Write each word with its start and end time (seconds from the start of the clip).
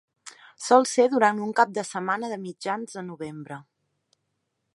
Sol 0.67 0.87
ser 0.91 1.05
durant 1.11 1.43
un 1.49 1.53
cap 1.61 1.75
de 1.75 1.85
setmana 1.91 2.33
de 2.33 2.41
mitjans 2.47 2.97
de 3.01 3.05
novembre. 3.11 3.61